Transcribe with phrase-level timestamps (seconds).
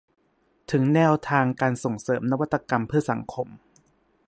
[0.71, 3.47] ถึงแนวทางการส่งเสริมนวัตกรรมเพื่อสังคม